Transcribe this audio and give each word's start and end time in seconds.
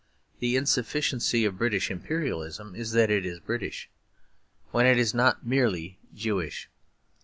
The 0.39 0.55
insufficiency 0.55 1.45
of 1.45 1.59
British 1.59 1.91
Imperialism 1.91 2.73
is 2.75 2.91
that 2.93 3.11
it 3.11 3.23
is 3.23 3.39
British; 3.39 3.87
when 4.71 4.87
it 4.87 4.97
is 4.97 5.13
not 5.13 5.45
merely 5.45 5.99
Jewish. 6.15 6.71